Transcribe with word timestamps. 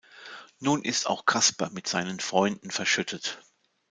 Nun 0.59 0.81
ist 0.81 1.05
auch 1.05 1.27
Kasper 1.27 1.69
mit 1.69 1.87
seinen 1.87 2.19
Freunden 2.19 2.71
verschüttet. 2.71 3.37